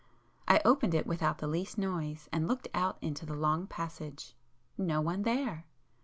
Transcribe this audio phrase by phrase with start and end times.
[0.47, 5.21] I opened it without the least noise, and looked out into the long passage,—no one
[5.21, 5.65] there!